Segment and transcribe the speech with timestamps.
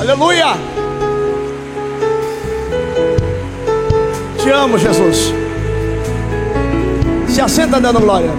[0.00, 0.46] Aleluia.
[4.40, 5.32] Te amo, Jesus.
[7.28, 8.30] Se assenta dando glória.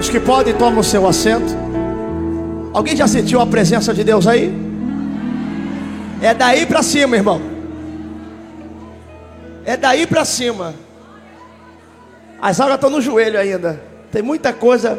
[0.00, 1.54] Os que podem, tomam o seu assento.
[2.72, 4.50] Alguém já sentiu a presença de Deus aí?
[6.22, 7.42] É daí para cima, irmão.
[9.66, 10.74] É daí para cima.
[12.40, 13.78] As águas estão no joelho ainda.
[14.10, 14.98] Tem muita coisa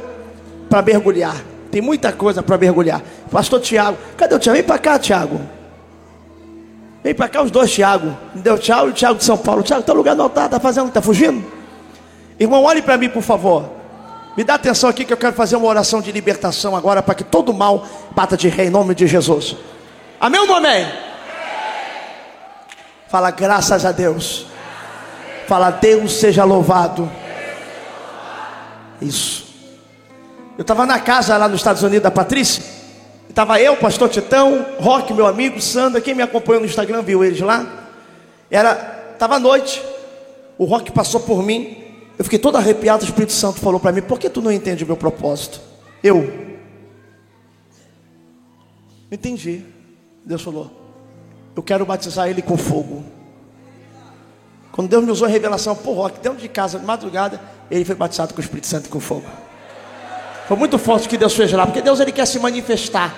[0.70, 1.36] para mergulhar.
[1.72, 3.02] Tem muita coisa para mergulhar.
[3.32, 4.58] Pastor Tiago, cadê o Tiago?
[4.58, 5.42] Vem para cá, Tiago.
[7.04, 8.18] Vem para cá os dois, Tiago.
[8.34, 9.62] Deu tchau e o Tiago de São Paulo.
[9.62, 11.44] Tiago, está no lugar no altar, está fazendo, está fugindo?
[12.40, 13.70] Irmão, olhe para mim, por favor.
[14.38, 17.24] Me dá atenção aqui que eu quero fazer uma oração de libertação agora para que
[17.24, 19.56] todo mal bata de rei em nome de Jesus.
[20.20, 20.88] Amém ou não amém?
[23.10, 24.48] Fala graças a Deus.
[25.48, 27.12] Fala Deus seja louvado.
[29.02, 29.44] Isso.
[30.58, 32.64] Eu estava na casa lá nos Estados Unidos da Patrícia.
[33.34, 37.40] Estava eu, pastor Titão, Roque, meu amigo, Sandra, quem me acompanhou no Instagram viu eles
[37.40, 37.66] lá.
[38.48, 39.84] Era, estava à noite.
[40.56, 41.84] O Roque passou por mim.
[42.16, 43.02] Eu fiquei todo arrepiado.
[43.02, 45.60] O Espírito Santo falou para mim: Por que tu não entende o meu propósito?
[46.04, 46.32] Eu.
[49.12, 49.66] Entendi.
[50.24, 50.70] Deus falou:
[51.56, 53.04] Eu quero batizar ele com fogo.
[54.72, 57.96] Quando Deus me usou a revelação, pô, Roque, dentro de casa, de madrugada, ele foi
[57.96, 59.26] batizado com o Espírito Santo e com fogo.
[60.48, 63.16] Foi muito forte o que Deus fez lá, porque Deus ele quer se manifestar.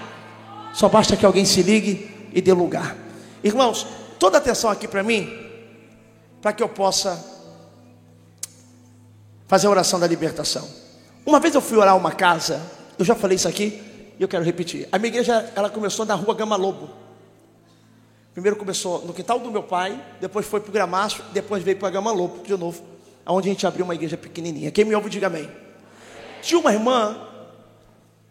[0.73, 2.95] Só basta que alguém se ligue e dê lugar.
[3.44, 3.88] Irmãos,
[4.20, 5.31] toda atenção aqui para mim,
[6.42, 7.23] para que eu possa
[9.48, 10.68] fazer a oração da libertação.
[11.26, 12.62] Uma vez eu fui orar uma casa,
[13.00, 13.81] eu já falei isso aqui
[14.20, 14.88] e eu quero repetir.
[14.92, 16.90] A minha igreja ela começou na rua Gama Lobo.
[18.34, 21.90] Primeiro começou no quintal do meu pai, depois foi para o Gramacho, depois veio para
[21.90, 22.84] Gama Lobo de novo,
[23.26, 24.70] onde a gente abriu uma igreja pequenininha.
[24.72, 25.50] Quem me ouve, diga amém.
[26.46, 27.20] Tinha uma irmã,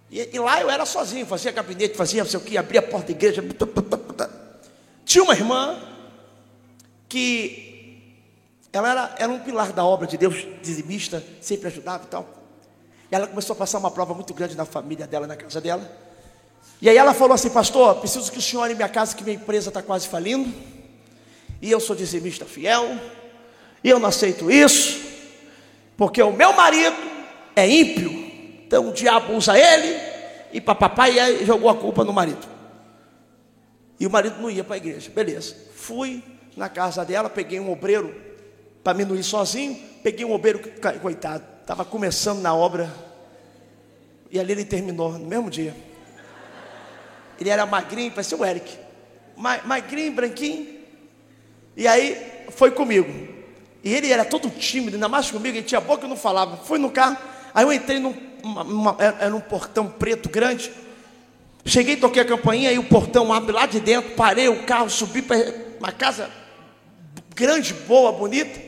[0.09, 2.83] e, e, lá eu era sozinho, fazia gabinete, fazia não sei o que, abria a
[2.83, 3.43] porta da igreja.
[5.05, 5.77] Tinha uma irmã
[7.09, 8.01] que
[8.73, 12.25] ela era, era um pilar da obra de Deus, dizimista, sempre ajudava e tal.
[13.11, 15.91] E ela começou a passar uma prova muito grande na família dela, na casa dela.
[16.81, 19.35] E aí ela falou assim, pastor, preciso que o senhor em minha casa, que minha
[19.35, 20.55] empresa está quase falindo.
[21.61, 22.97] E eu sou dizimista fiel.
[23.83, 25.03] E eu não aceito isso.
[25.97, 27.14] Porque o meu marido
[27.57, 28.11] é ímpio,
[28.67, 29.99] então o diabo usa ele
[30.53, 32.47] e papapá e jogou a culpa no marido.
[33.99, 35.55] E o marido não ia para a igreja, beleza.
[35.75, 36.23] Fui
[36.57, 38.15] na casa dela, peguei um obreiro
[38.83, 40.61] para me ir sozinho, peguei um obreiro,
[41.01, 42.93] coitado, estava começando na obra,
[44.31, 45.75] e ali ele terminou no mesmo dia.
[47.41, 48.77] Ele era magrinho, parecia o Eric,
[49.37, 50.81] magrinho, branquinho,
[51.77, 53.35] e aí foi comigo.
[53.83, 56.57] E ele era todo tímido, ainda mais comigo, ele tinha boca e não falava.
[56.59, 57.17] Fui no carro,
[57.55, 60.71] Aí eu entrei num uma, era um portão preto grande.
[61.65, 64.11] Cheguei, toquei a campainha e o portão abre lá de dentro.
[64.11, 65.39] Parei o carro, subi para
[65.79, 66.31] uma casa
[67.35, 68.61] grande, boa, bonita.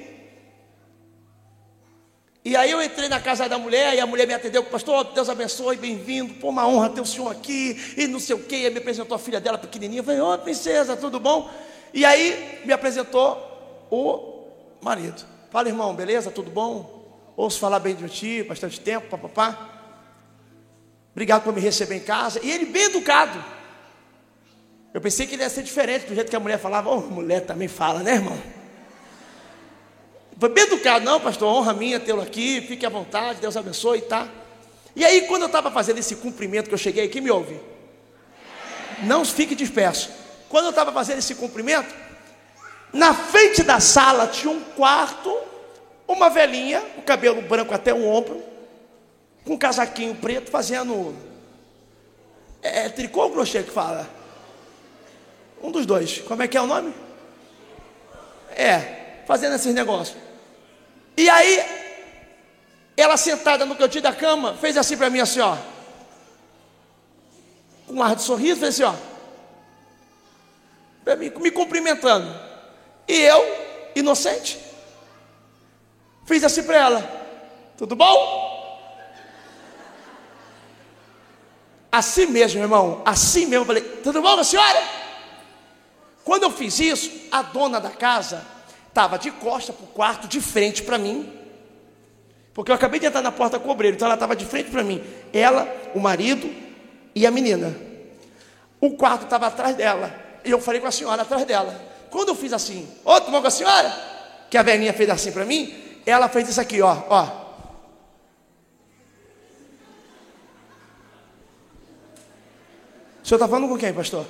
[2.44, 5.28] E aí eu entrei na casa da mulher e a mulher me atendeu, pastor, Deus
[5.28, 8.78] abençoe, bem-vindo, pô, uma honra ter o senhor aqui, e não sei o que, me
[8.78, 11.50] apresentou a filha dela pequenininha, falei, ô oh, princesa, tudo bom?
[11.92, 14.44] E aí me apresentou o
[14.80, 15.24] marido.
[15.50, 16.95] Fala, irmão, beleza, tudo bom?
[17.36, 19.70] Ouço falar bem de ti, bastante tempo, papapá.
[21.12, 22.40] Obrigado por me receber em casa.
[22.42, 23.42] E ele bem educado.
[24.92, 26.90] Eu pensei que ele ia ser diferente do jeito que a mulher falava.
[26.90, 28.40] Oh, mulher também fala, né, irmão?
[30.38, 34.28] Foi bem educado, não, pastor, honra minha tê-lo aqui, fique à vontade, Deus abençoe, tá?
[34.94, 37.58] E aí, quando eu estava fazendo esse cumprimento que eu cheguei, quem me ouve?
[39.02, 40.10] Não fique disperso.
[40.48, 41.94] Quando eu estava fazendo esse cumprimento,
[42.92, 45.34] na frente da sala tinha um quarto
[46.06, 48.42] uma velhinha, o cabelo branco até o ombro,
[49.44, 51.14] com um casaquinho preto, fazendo.
[52.62, 54.08] É, é tricô ou crochê que fala?
[55.62, 56.18] Um dos dois.
[56.20, 56.94] Como é que é o nome?
[58.50, 60.16] É, fazendo esses negócios.
[61.16, 61.64] E aí,
[62.96, 65.56] ela sentada no cantinho da cama, fez assim para mim, assim, ó.
[67.86, 68.94] Com um ar de sorriso, fez assim, ó.
[71.16, 72.28] Me, me cumprimentando.
[73.06, 73.44] E eu,
[73.94, 74.58] inocente,
[76.26, 77.26] Fiz assim para ela:
[77.78, 78.44] Tudo bom?
[81.90, 83.62] Assim mesmo, irmão, assim mesmo.
[83.62, 84.82] Eu falei: Tudo bom, senhora?
[86.24, 88.44] Quando eu fiz isso, a dona da casa
[88.88, 91.32] estava de costa para o quarto, de frente para mim.
[92.52, 94.70] Porque eu acabei de entrar na porta com o obreiro, então ela estava de frente
[94.70, 95.02] para mim.
[95.32, 96.52] Ela, o marido
[97.14, 97.76] e a menina.
[98.80, 100.12] O quarto estava atrás dela.
[100.44, 101.80] E eu falei com a senhora atrás dela.
[102.10, 103.94] Quando eu fiz assim, outro bom com a senhora,
[104.50, 107.24] que a velhinha fez assim para mim, ela fez isso aqui, ó, ó.
[113.20, 114.24] O senhor está falando com quem, pastor?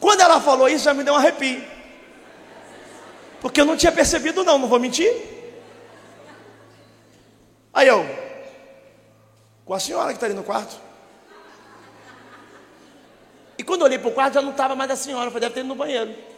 [0.00, 1.64] Quando ela falou isso, já me deu um arrepio.
[3.40, 5.12] Porque eu não tinha percebido, não, não vou mentir.
[7.72, 8.04] Aí eu,
[9.64, 10.76] com a senhora que está ali no quarto.
[13.56, 15.54] E quando eu olhei para o quarto, já não estava mais a senhora, foi deve
[15.54, 16.31] ter ido no banheiro.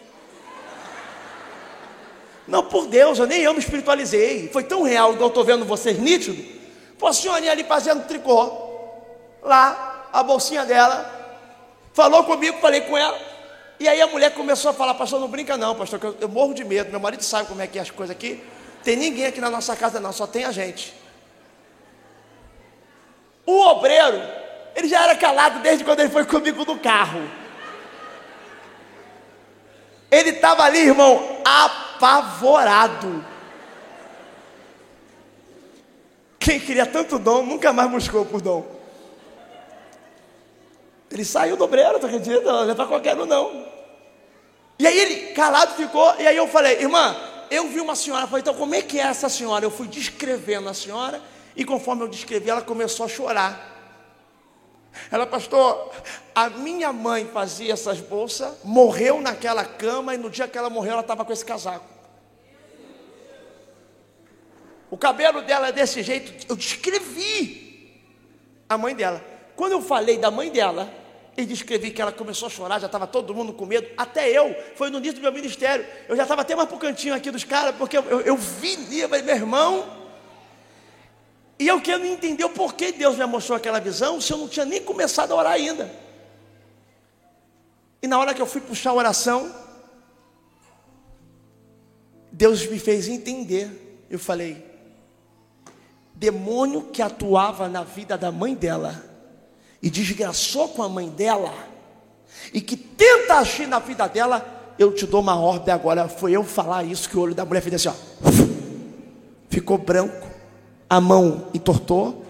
[2.46, 4.48] Não, por Deus, eu nem eu me espiritualizei.
[4.52, 6.36] Foi tão real, igual eu estou vendo vocês nítido.
[6.98, 8.52] Pô, a senhorinha ali fazendo tricô.
[9.42, 11.10] Lá, a bolsinha dela.
[11.92, 13.18] Falou comigo, falei com ela.
[13.80, 16.28] E aí a mulher começou a falar, pastor, não brinca não, pastor, que eu, eu
[16.28, 16.90] morro de medo.
[16.90, 18.42] Meu marido sabe como é que é as coisas aqui.
[18.82, 20.94] Tem ninguém aqui na nossa casa não, só tem a gente.
[23.46, 24.22] O obreiro,
[24.76, 27.22] ele já era calado desde quando ele foi comigo no carro.
[30.10, 31.40] Ele estava ali, irmão,
[31.94, 33.24] apavorado.
[36.38, 38.66] Quem queria tanto dom nunca mais buscou por dom.
[41.10, 42.42] Ele saiu do obreiro, tu acredita?
[42.42, 43.66] Não é para qualquer um, não.
[44.78, 47.16] E aí ele calado ficou, e aí eu falei, irmã,
[47.50, 49.64] eu vi uma senhora, falei, então como é que é essa senhora?
[49.64, 51.22] Eu fui descrevendo a senhora,
[51.54, 53.73] e conforme eu descrevi, ela começou a chorar.
[55.10, 55.90] Ela, pastor,
[56.34, 60.92] a minha mãe fazia essas bolsas, morreu naquela cama, e no dia que ela morreu,
[60.92, 61.84] ela estava com esse casaco.
[64.90, 67.92] O cabelo dela é desse jeito, eu descrevi
[68.68, 69.24] a mãe dela.
[69.56, 70.92] Quando eu falei da mãe dela,
[71.36, 74.54] e descrevi que ela começou a chorar, já estava todo mundo com medo, até eu,
[74.76, 77.30] foi no início do meu ministério, eu já estava até mais para o cantinho aqui
[77.30, 80.03] dos caras, porque eu, eu, eu vi, meu irmão,
[81.58, 84.66] e eu quero entender o porquê Deus me mostrou aquela visão, se eu não tinha
[84.66, 85.90] nem começado a orar ainda.
[88.02, 89.54] E na hora que eu fui puxar a oração,
[92.30, 94.06] Deus me fez entender.
[94.10, 94.64] Eu falei,
[96.14, 99.02] demônio que atuava na vida da mãe dela,
[99.80, 101.52] e desgraçou com a mãe dela,
[102.52, 106.08] e que tenta agir na vida dela, eu te dou uma ordem agora.
[106.08, 107.94] Foi eu falar isso que o olho da mulher fez assim, ó,
[109.48, 110.33] ficou branco,
[110.94, 112.24] a mão entortou,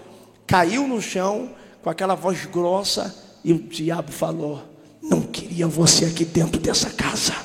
[0.47, 1.53] caiu no chão
[1.83, 4.63] com aquela voz grossa, e o diabo falou:
[5.03, 7.35] Não queria você aqui dentro dessa casa.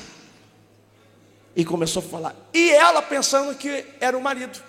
[1.55, 2.35] E começou a falar.
[2.51, 4.59] E ela pensando que era o marido,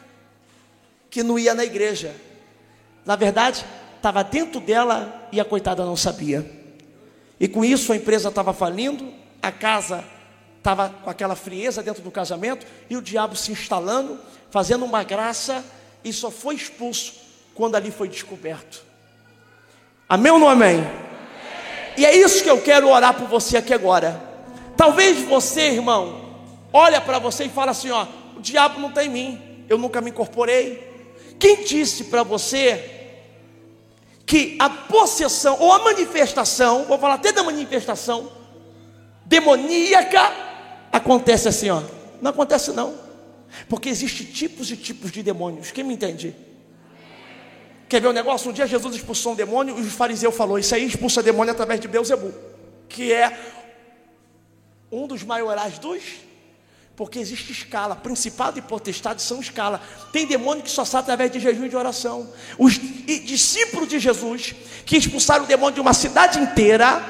[1.09, 2.15] que não ia na igreja.
[3.07, 3.65] Na verdade,
[3.97, 6.45] estava dentro dela e a coitada não sabia.
[7.41, 9.11] E com isso a empresa estava falindo,
[9.41, 10.05] a casa
[10.59, 14.21] estava com aquela frieza dentro do casamento e o diabo se instalando,
[14.51, 15.65] fazendo uma graça
[16.05, 17.15] e só foi expulso
[17.55, 18.83] quando ali foi descoberto.
[20.09, 20.83] Amém ou não amém?
[21.97, 24.21] E é isso que eu quero orar por você aqui agora.
[24.77, 26.23] Talvez você, irmão,
[26.73, 28.07] olha para você e fala assim, ó,
[28.37, 30.91] o diabo não está em mim, eu nunca me incorporei.
[31.39, 33.19] Quem disse para você
[34.25, 38.31] que a possessão ou a manifestação, vou falar até da manifestação
[39.27, 40.33] demoníaca,
[40.91, 41.83] acontece assim, ó.
[42.21, 42.95] Não acontece não.
[43.69, 45.71] Porque existem tipos e tipos de demônios.
[45.71, 46.35] Quem me entende?
[47.89, 48.51] Quer ver um negócio?
[48.51, 51.81] Um dia Jesus expulsou um demônio e o fariseu falou: Isso aí expulsa demônio através
[51.81, 52.33] de Beuzebu,
[52.89, 53.39] que é
[54.91, 56.03] um dos maiorais dos
[56.95, 59.81] porque existe escala, principado e potestade são escala.
[60.13, 62.31] Tem demônio que só sai através de jejum e de oração.
[62.59, 64.55] Os discípulos de Jesus,
[64.85, 67.03] que expulsaram o demônio de uma cidade inteira,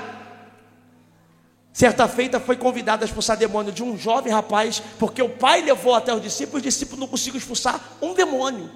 [1.72, 5.94] certa feita foi convidado a expulsar demônio de um jovem rapaz, porque o pai levou
[5.94, 8.70] até os discípulos, os discípulos não conseguiram expulsar um demônio.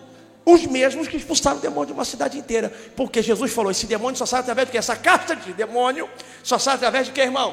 [0.45, 2.73] Os mesmos que expulsaram o demônio de uma cidade inteira.
[2.95, 4.79] Porque Jesus falou: esse demônio só sai através de quê?
[4.79, 6.09] Essa casta de demônio
[6.41, 7.53] só sai através de quê, irmão?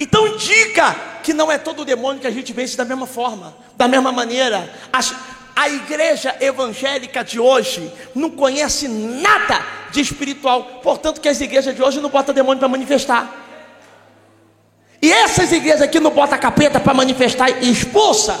[0.00, 3.86] Então indica que não é todo demônio que a gente vence da mesma forma, da
[3.86, 4.72] mesma maneira.
[5.54, 11.82] A igreja evangélica de hoje não conhece nada de espiritual, portanto que as igrejas de
[11.82, 13.48] hoje não botam demônio para manifestar.
[15.02, 18.38] E essas igrejas aqui não botam capeta para manifestar e expulsa.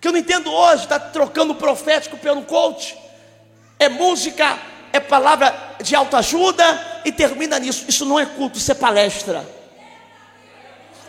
[0.00, 2.96] Que eu não entendo hoje, está trocando profético pelo coach.
[3.78, 4.58] É música,
[4.92, 7.84] é palavra de autoajuda e termina nisso.
[7.88, 9.44] Isso não é culto, isso é palestra.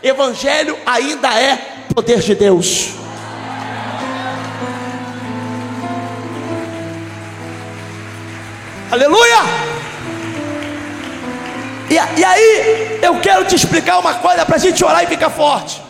[0.02, 1.56] Evangelho ainda é
[1.94, 3.03] poder de Deus.
[8.94, 9.38] Aleluia!
[11.90, 15.30] E, e, aí, eu quero te explicar uma coisa para a gente orar e ficar
[15.30, 15.82] forte.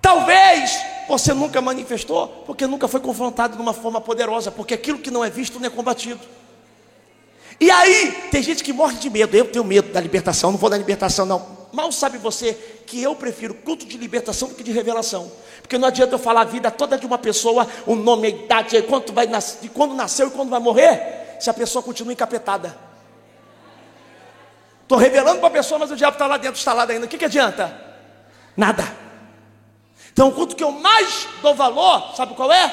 [0.00, 0.74] Talvez
[1.06, 5.22] você nunca manifestou, porque nunca foi confrontado de uma forma poderosa, porque aquilo que não
[5.22, 6.20] é visto não é combatido.
[7.60, 9.36] E aí, tem gente que morre de medo.
[9.36, 11.61] Eu tenho medo da libertação, não vou dar libertação, não.
[11.72, 12.52] Mal sabe você
[12.86, 15.32] que eu prefiro culto de libertação do que de revelação.
[15.62, 18.82] Porque não adianta eu falar a vida toda de uma pessoa, o nome, a idade,
[18.82, 22.76] quanto vai de quando nasceu e quando vai morrer, se a pessoa continua encapetada.
[24.82, 27.06] Estou revelando para a pessoa, mas o diabo está lá dentro, instalado ainda.
[27.06, 27.74] O que, que adianta?
[28.54, 28.84] Nada.
[30.12, 32.70] Então, o culto que eu mais dou valor, sabe qual é?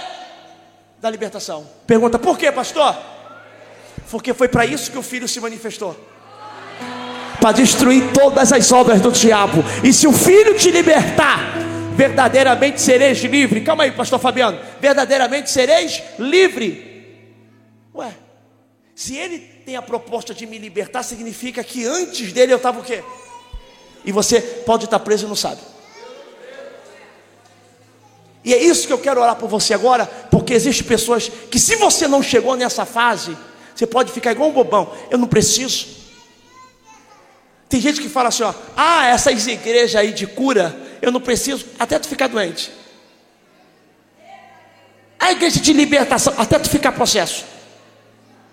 [0.99, 1.65] Da libertação.
[1.87, 2.97] Pergunta, por quê, pastor?
[4.11, 5.95] Porque foi para isso que o filho se manifestou
[7.39, 9.63] para destruir todas as obras do diabo.
[9.83, 11.57] E se o filho te libertar,
[11.95, 13.61] verdadeiramente sereis livre.
[13.61, 14.57] Calma aí, pastor Fabiano.
[14.79, 16.87] Verdadeiramente sereis livre.
[17.93, 18.13] Ué,
[18.95, 22.83] se ele tem a proposta de me libertar, significa que antes dele eu estava o
[22.83, 23.03] quê?
[24.05, 25.59] E você pode estar preso e não sabe.
[28.45, 31.75] E é isso que eu quero orar por você agora, porque existem pessoas que, se
[31.75, 33.37] você não chegou nessa fase,
[33.75, 34.93] você pode ficar igual um bobão.
[35.11, 35.98] Eu não preciso.
[37.69, 41.63] Tem gente que fala assim, ó, ah, essas igrejas aí de cura, eu não preciso,
[41.77, 42.71] até tu ficar doente.
[45.19, 47.45] A igreja de libertação, até tu ficar processo.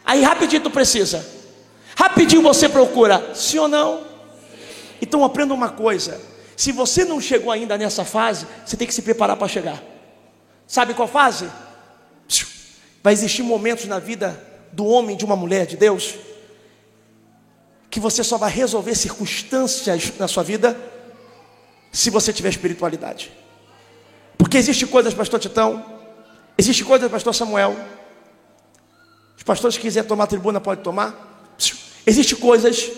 [0.04, 1.26] Aí rapidinho tu precisa.
[1.96, 4.04] Rapidinho você procura, sim ou não?
[5.00, 6.20] Então aprenda uma coisa.
[6.54, 9.82] Se você não chegou ainda nessa fase, você tem que se preparar para chegar.
[10.66, 11.48] Sabe qual fase?
[13.02, 14.38] Vai existir momentos na vida
[14.72, 16.14] do homem, de uma mulher, de Deus,
[17.90, 20.76] que você só vai resolver circunstâncias na sua vida
[21.92, 23.32] se você tiver espiritualidade.
[24.36, 25.84] Porque existe coisas, pastor Titão,
[26.58, 27.76] existe coisas, pastor Samuel.
[29.36, 31.54] Os pastores que quiserem tomar tribuna pode tomar.
[32.06, 32.90] Existe coisas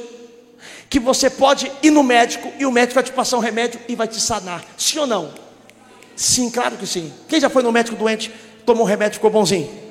[0.90, 3.95] que você pode ir no médico e o médico vai te passar um remédio e
[3.95, 4.64] vai te sanar.
[4.76, 5.33] Sim ou não?
[6.16, 7.12] Sim, claro que sim.
[7.28, 8.33] Quem já foi no médico doente,
[8.66, 9.88] tomou um remédio ficou bonzinho?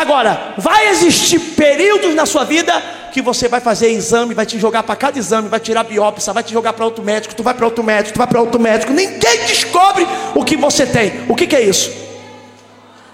[0.00, 2.72] Agora, vai existir períodos na sua vida
[3.12, 6.42] que você vai fazer exame, vai te jogar para cada exame, vai tirar biópsia, vai
[6.42, 8.94] te jogar para outro médico, tu vai para outro médico, tu vai para outro médico,
[8.94, 11.26] ninguém descobre o que você tem.
[11.28, 11.90] O que, que é isso?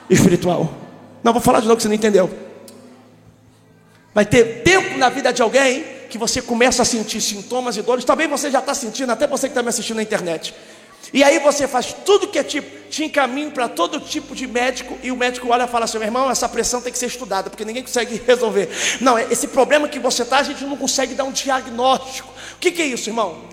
[0.09, 0.73] Espiritual.
[1.25, 2.31] Não vou falar de novo que você não entendeu.
[4.14, 8.05] Vai ter tempo na vida de alguém que você começa a sentir sintomas e dores.
[8.05, 10.55] Talvez você já está sentindo, até você que está me assistindo na internet.
[11.12, 14.99] E aí você faz tudo que é tipo, te encaminho para todo tipo de médico,
[15.03, 17.49] e o médico olha e fala assim: meu irmão, essa pressão tem que ser estudada,
[17.49, 18.69] porque ninguém consegue resolver.
[19.00, 22.33] Não, esse problema que você está, a gente não consegue dar um diagnóstico.
[22.55, 23.45] O que, que é isso, irmão?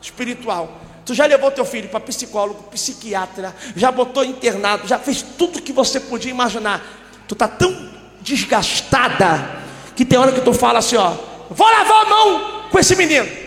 [0.00, 0.80] Espiritual.
[1.04, 5.72] Tu já levou teu filho para psicólogo, psiquiatra, já botou internado, já fez tudo que
[5.72, 6.84] você podia imaginar.
[7.26, 9.62] Tu tá tão desgastada
[9.96, 11.14] que tem hora que tu fala assim, ó,
[11.50, 13.41] vou lavar a mão com esse menino.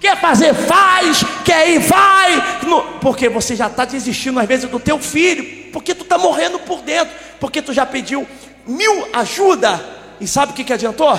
[0.00, 1.24] Quer fazer, faz.
[1.44, 2.60] Quer ir, vai.
[3.00, 5.70] Porque você já está desistindo às vezes do teu filho.
[5.72, 7.14] Porque tu está morrendo por dentro.
[7.40, 8.26] Porque tu já pediu
[8.66, 9.80] mil ajuda.
[10.20, 11.18] E sabe o que, que adiantou?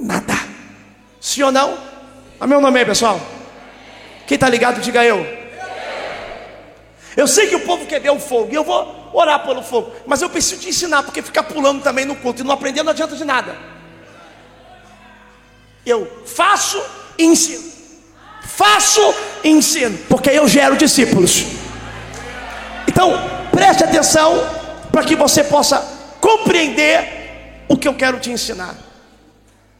[0.00, 0.34] Nada.
[1.20, 1.78] Sim ou não?
[2.40, 3.20] A meu nome aí, pessoal.
[4.26, 5.38] Quem está ligado, diga eu.
[7.16, 8.48] Eu sei que o povo quer ver o fogo.
[8.50, 9.92] E eu vou orar pelo fogo.
[10.06, 11.04] Mas eu preciso te ensinar.
[11.04, 13.56] Porque ficar pulando também no culto e não aprender não adianta de nada.
[15.86, 16.80] Eu faço
[17.24, 17.70] ensino.
[18.42, 19.00] Faço
[19.42, 21.44] e ensino, porque eu gero discípulos.
[22.86, 23.12] Então,
[23.50, 24.34] preste atenção
[24.90, 25.78] para que você possa
[26.20, 28.76] compreender o que eu quero te ensinar.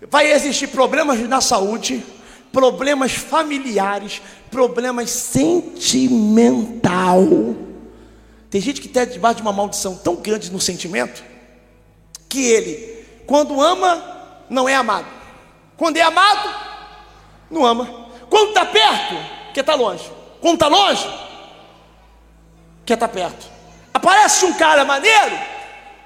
[0.08, 2.04] Vai existir problemas na saúde,
[2.52, 7.26] problemas familiares, problemas sentimental.
[8.48, 11.22] Tem gente que está debaixo de uma maldição tão grande no sentimento
[12.28, 14.02] que ele, quando ama,
[14.48, 15.06] não é amado.
[15.76, 16.69] Quando é amado,
[17.50, 18.08] não ama.
[18.28, 19.14] Quando está perto,
[19.52, 20.10] quer estar tá longe.
[20.40, 21.06] Quando está longe,
[22.86, 23.46] quer estar tá perto.
[23.92, 25.36] Aparece um cara maneiro,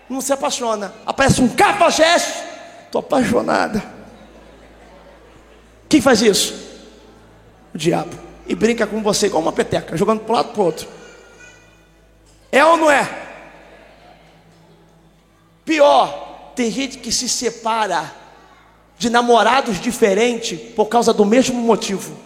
[0.09, 0.93] não se apaixona.
[1.05, 2.43] Aparece um cafajeste,
[2.87, 3.83] estou apaixonada.
[5.89, 6.55] Quem faz isso?
[7.75, 8.19] O diabo.
[8.47, 10.89] E brinca com você igual uma peteca, jogando para um lado para o outro.
[12.51, 13.23] É ou não é?
[15.65, 18.24] Pior, tem gente que se separa
[18.99, 22.17] de namorados diferentes por causa do mesmo motivo.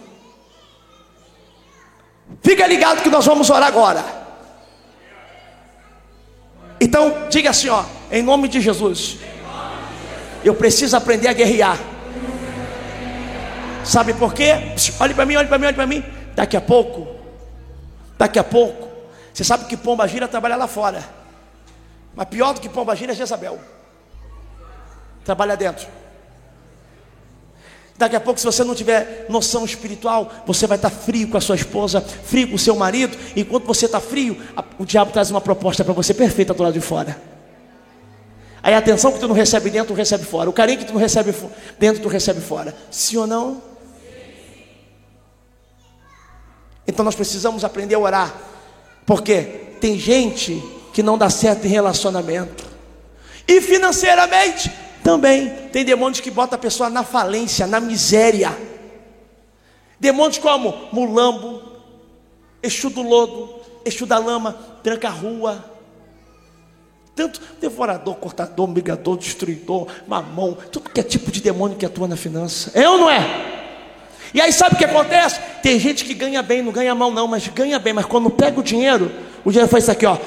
[2.41, 4.03] Fica ligado que nós vamos orar agora.
[6.79, 9.17] Então, diga assim, ó, em nome de Jesus.
[10.43, 11.77] Eu preciso aprender a guerrear.
[13.83, 14.53] Sabe por quê?
[14.99, 16.03] Olhe para mim, olhe para mim, olhe para mim.
[16.35, 17.07] Daqui a pouco,
[18.17, 18.87] daqui a pouco,
[19.33, 21.03] você sabe que Pomba Gira trabalha lá fora.
[22.15, 23.59] Mas pior do que Pomba Gira é Jezabel.
[25.25, 25.87] Trabalha dentro.
[27.99, 31.41] Daqui a pouco, se você não tiver noção espiritual, você vai estar frio com a
[31.41, 33.17] sua esposa, frio com o seu marido.
[33.35, 34.41] Enquanto você está frio,
[34.77, 37.21] o diabo traz uma proposta para você perfeita do lado de fora.
[38.63, 40.49] Aí a atenção que tu não recebe dentro, tu recebe fora.
[40.49, 41.35] O carinho que tu não recebe
[41.77, 42.73] dentro, tu recebe fora.
[42.89, 43.61] Sim ou não?
[46.87, 48.33] Então nós precisamos aprender a orar.
[49.05, 49.41] Porque
[49.81, 50.63] tem gente
[50.93, 52.65] que não dá certo em relacionamento.
[53.45, 54.71] E financeiramente
[55.03, 58.57] Também tem demônios que botam a pessoa na falência, na miséria.
[59.99, 61.61] Demônios como mulambo,
[62.61, 63.49] Exu do lodo,
[63.85, 64.53] Exu da lama,
[64.83, 65.63] tranca a rua.
[67.15, 72.15] Tanto devorador, cortador, migador, destruidor, mamão, tudo que é tipo de demônio que atua na
[72.15, 72.71] finança.
[72.73, 73.57] É ou não é?
[74.33, 75.39] E aí sabe o que acontece?
[75.61, 78.59] Tem gente que ganha bem, não ganha mal não, mas ganha bem, mas quando pega
[78.59, 79.11] o dinheiro,
[79.43, 80.17] o dinheiro faz isso aqui, ó.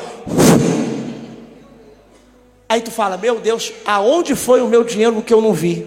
[2.73, 5.87] Aí tu fala, meu Deus, aonde foi o meu dinheiro que eu não vi?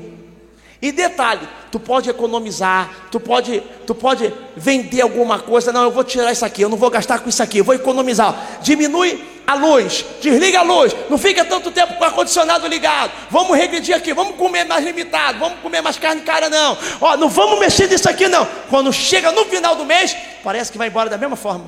[0.79, 6.03] E detalhe, tu pode economizar, tu pode, tu pode vender alguma coisa, não, eu vou
[6.03, 8.59] tirar isso aqui, eu não vou gastar com isso aqui, eu vou economizar.
[8.61, 13.11] Diminui a luz, desliga a luz, não fica tanto tempo com o ar-condicionado ligado.
[13.31, 16.77] Vamos regredir aqui, vamos comer mais limitado, vamos comer mais carne cara, não.
[17.01, 18.47] Ó, não vamos mexer nisso aqui, não.
[18.69, 21.65] Quando chega no final do mês, parece que vai embora da mesma forma.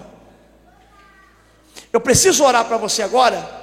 [1.92, 3.58] Eu preciso orar para você agora.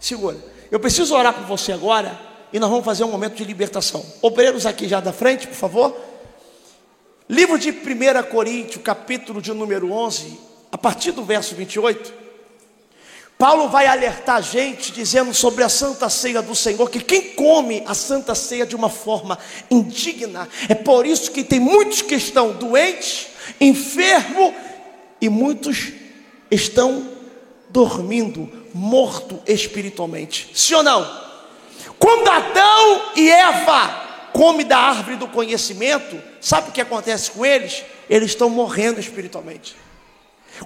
[0.00, 0.55] Segura.
[0.70, 2.18] Eu preciso orar para você agora
[2.52, 4.04] e nós vamos fazer um momento de libertação.
[4.20, 5.96] Obreiros aqui já da frente, por favor.
[7.28, 10.38] Livro de 1 Coríntios, capítulo de número 11,
[10.72, 12.26] a partir do verso 28.
[13.38, 17.82] Paulo vai alertar a gente dizendo sobre a santa ceia do Senhor que quem come
[17.86, 19.38] a santa ceia de uma forma
[19.70, 23.26] indigna, é por isso que tem muitos que estão doentes,
[23.60, 24.54] enfermos
[25.20, 25.92] e muitos
[26.50, 27.06] estão
[27.68, 30.50] dormindo, morto espiritualmente.
[30.54, 31.26] Sim ou não?
[31.98, 37.82] Quando Adão e Eva comem da árvore do conhecimento, sabe o que acontece com eles?
[38.08, 39.74] Eles estão morrendo espiritualmente.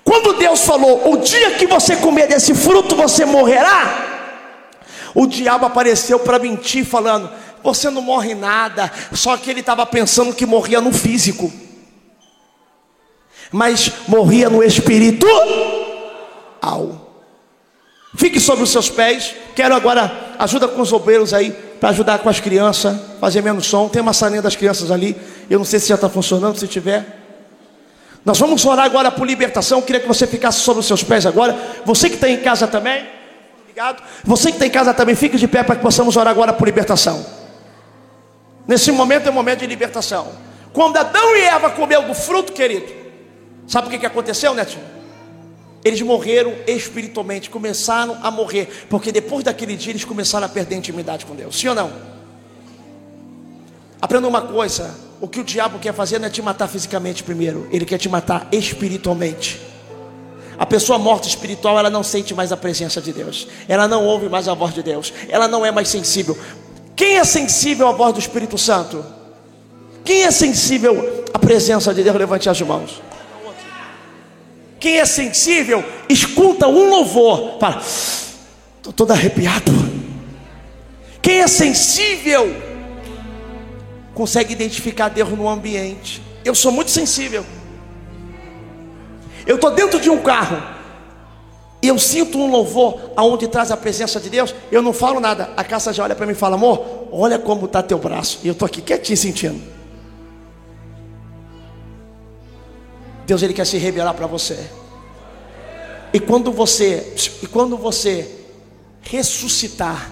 [0.02, 4.08] Quando Deus falou: O dia que você comer desse fruto, você morrerá.
[5.14, 7.30] O diabo apareceu para mentir, falando:
[7.62, 8.92] Você não morre nada.
[9.12, 11.52] Só que ele estava pensando que morria no físico,
[13.52, 15.30] mas morria no espiritual.
[18.16, 19.34] Fique sobre os seus pés.
[19.54, 23.88] Quero agora ajuda com os obreiros aí para ajudar com as crianças, fazer menos som.
[23.88, 25.16] Tem uma salinha das crianças ali.
[25.48, 27.18] Eu não sei se já está funcionando, se tiver.
[28.24, 29.78] Nós vamos orar agora por libertação.
[29.78, 31.56] Eu queria que você ficasse sobre os seus pés agora.
[31.84, 33.06] Você que está em casa também,
[33.62, 34.02] obrigado.
[34.24, 36.66] Você que está em casa também, fique de pé para que possamos orar agora por
[36.66, 37.24] libertação.
[38.66, 40.28] Nesse momento é um momento de libertação.
[40.72, 42.86] Quando Adão e Eva comeu do fruto, querido,
[43.66, 44.99] sabe o que, que aconteceu, Netinho?
[45.84, 50.78] Eles morreram espiritualmente, começaram a morrer, porque depois daquele dia eles começaram a perder a
[50.78, 51.58] intimidade com Deus.
[51.58, 51.90] Sim ou não?
[54.00, 57.68] Aprenda uma coisa: o que o diabo quer fazer não é te matar fisicamente primeiro,
[57.70, 59.60] ele quer te matar espiritualmente.
[60.58, 64.28] A pessoa morta espiritual, ela não sente mais a presença de Deus, ela não ouve
[64.28, 66.36] mais a voz de Deus, ela não é mais sensível.
[66.94, 69.02] Quem é sensível à voz do Espírito Santo?
[70.04, 72.14] Quem é sensível à presença de Deus?
[72.14, 73.00] Levante as mãos.
[74.80, 77.82] Quem é sensível, escuta um louvor, fala,
[78.78, 79.70] estou todo arrepiado.
[81.20, 82.50] Quem é sensível,
[84.14, 86.22] consegue identificar Deus no ambiente.
[86.42, 87.44] Eu sou muito sensível.
[89.46, 90.62] Eu estou dentro de um carro
[91.82, 94.54] e eu sinto um louvor aonde traz a presença de Deus.
[94.72, 95.50] Eu não falo nada.
[95.58, 98.40] A caça já olha para mim e fala: Amor, olha como está teu braço.
[98.42, 99.79] E eu estou aqui quietinho sentindo.
[103.30, 104.58] Deus ele quer se revelar para você.
[106.12, 108.28] E quando você, e quando você
[109.02, 110.10] ressuscitar,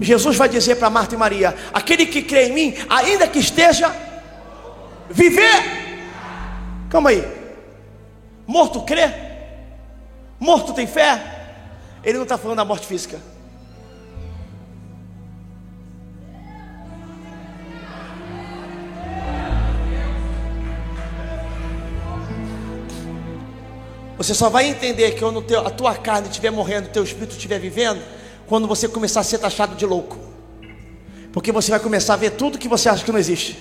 [0.00, 3.94] Jesus vai dizer para Marta e Maria: aquele que crê em mim, ainda que esteja
[5.10, 5.62] viver.
[6.88, 7.22] Calma aí.
[8.46, 9.12] Morto crê?
[10.40, 11.20] Morto tem fé?
[12.02, 13.20] Ele não está falando da morte física.
[24.16, 27.58] Você só vai entender que quando a tua carne estiver morrendo, o teu espírito estiver
[27.58, 28.00] vivendo,
[28.46, 30.18] quando você começar a ser taxado de louco.
[31.32, 33.58] Porque você vai começar a ver tudo que você acha que não existe.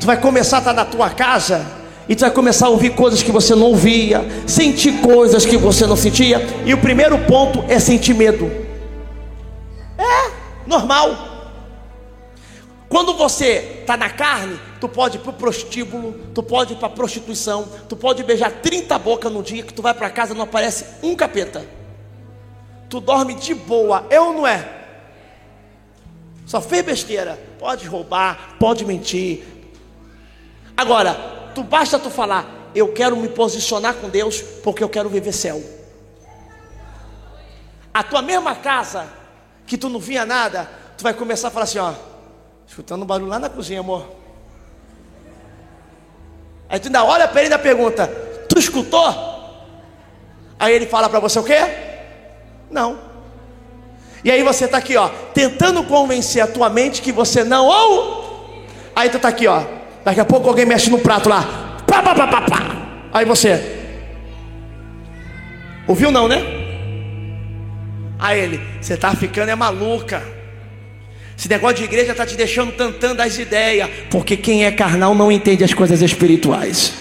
[0.00, 1.66] Tu vai começar a estar na tua casa
[2.08, 5.86] e tu vai começar a ouvir coisas que você não ouvia, sentir coisas que você
[5.86, 6.40] não sentia.
[6.64, 8.50] E o primeiro ponto é sentir medo.
[9.98, 10.30] É
[10.66, 11.28] normal.
[12.88, 16.86] Quando você está na carne, tu pode ir para o prostíbulo, tu pode ir para
[16.86, 20.42] a prostituição, tu pode beijar 30 bocas no dia que tu vai para casa não
[20.42, 21.64] aparece um capeta.
[22.88, 24.78] Tu dorme de boa, é ou não é?
[26.46, 29.44] Só fez besteira, pode roubar, pode mentir.
[30.76, 31.14] Agora,
[31.54, 35.62] tu basta tu falar, eu quero me posicionar com Deus porque eu quero viver céu.
[37.92, 39.06] A tua mesma casa
[39.66, 41.92] que tu não via nada, tu vai começar a falar assim, ó,
[42.70, 44.06] Escutando um barulho lá na cozinha, amor.
[46.70, 48.06] Aí tu ainda olha para ele e ainda pergunta:
[48.48, 49.30] Tu escutou?
[50.58, 51.58] Aí ele fala para você o quê?
[52.70, 52.98] Não.
[54.22, 58.64] E aí você está aqui, ó, tentando convencer a tua mente que você não ou.
[58.94, 59.62] Aí tu está aqui, ó.
[60.04, 61.42] Daqui a pouco alguém mexe no prato lá.
[61.86, 62.76] Pá, pá, pá, pá, pá.
[63.12, 63.78] Aí você.
[65.88, 66.42] Ouviu não, né?
[68.18, 70.22] Aí ele, você está ficando é maluca.
[71.40, 73.88] Esse negócio de igreja está te deixando tantando as ideias.
[74.10, 76.92] Porque quem é carnal não entende as coisas espirituais.